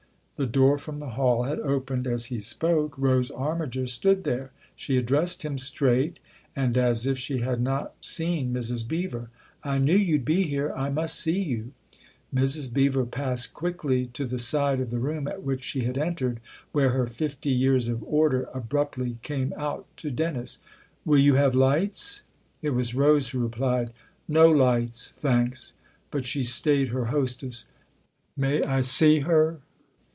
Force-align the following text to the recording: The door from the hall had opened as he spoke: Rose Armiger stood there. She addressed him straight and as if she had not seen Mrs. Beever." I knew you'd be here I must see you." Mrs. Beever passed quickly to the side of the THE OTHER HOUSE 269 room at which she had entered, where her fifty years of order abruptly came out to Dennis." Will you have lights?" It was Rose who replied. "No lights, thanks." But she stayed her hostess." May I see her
The 0.37 0.47
door 0.47 0.79
from 0.79 0.97
the 0.97 1.11
hall 1.11 1.43
had 1.43 1.59
opened 1.59 2.07
as 2.07 2.25
he 2.33 2.39
spoke: 2.39 2.97
Rose 2.97 3.29
Armiger 3.29 3.85
stood 3.85 4.23
there. 4.23 4.49
She 4.75 4.97
addressed 4.97 5.45
him 5.45 5.59
straight 5.59 6.17
and 6.55 6.75
as 6.75 7.05
if 7.05 7.19
she 7.19 7.41
had 7.41 7.61
not 7.61 7.93
seen 8.03 8.51
Mrs. 8.51 8.87
Beever." 8.87 9.29
I 9.63 9.77
knew 9.77 9.95
you'd 9.95 10.25
be 10.25 10.41
here 10.47 10.73
I 10.75 10.89
must 10.89 11.19
see 11.19 11.39
you." 11.39 11.73
Mrs. 12.33 12.73
Beever 12.73 13.05
passed 13.05 13.53
quickly 13.53 14.07
to 14.13 14.25
the 14.25 14.39
side 14.39 14.79
of 14.79 14.89
the 14.89 14.95
THE 14.97 15.03
OTHER 15.03 15.13
HOUSE 15.13 15.23
269 15.25 15.25
room 15.27 15.27
at 15.27 15.43
which 15.43 15.63
she 15.63 15.83
had 15.83 15.95
entered, 15.99 16.39
where 16.71 16.89
her 16.89 17.05
fifty 17.05 17.51
years 17.51 17.87
of 17.87 18.03
order 18.03 18.49
abruptly 18.51 19.19
came 19.21 19.53
out 19.55 19.85
to 19.97 20.09
Dennis." 20.09 20.57
Will 21.05 21.19
you 21.19 21.35
have 21.35 21.53
lights?" 21.53 22.23
It 22.63 22.71
was 22.71 22.95
Rose 22.95 23.29
who 23.29 23.37
replied. 23.37 23.93
"No 24.27 24.49
lights, 24.49 25.11
thanks." 25.11 25.75
But 26.09 26.25
she 26.25 26.41
stayed 26.41 26.87
her 26.87 27.05
hostess." 27.13 27.67
May 28.35 28.63
I 28.63 28.81
see 28.81 29.19
her 29.19 29.59